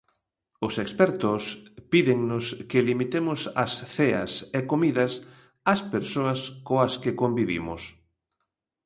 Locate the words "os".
0.67-0.73